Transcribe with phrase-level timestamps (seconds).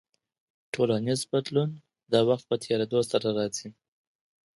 [0.73, 1.69] ټولنیز بدلون
[2.11, 3.69] د وخت په تیریدو سره راځي.